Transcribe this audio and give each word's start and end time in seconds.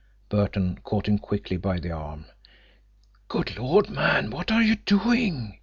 Burton 0.29 0.79
caught 0.81 1.07
him 1.07 1.19
quickly 1.19 1.57
by 1.57 1.79
the 1.79 1.91
arm. 1.91 2.25
"Good 3.27 3.55
Lord, 3.55 3.87
man, 3.91 4.31
what 4.31 4.51
are 4.51 4.63
you 4.63 4.75
doing?" 4.77 5.59